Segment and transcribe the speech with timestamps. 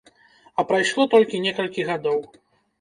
[0.59, 2.19] А прайшло толькі некалькі гадоў.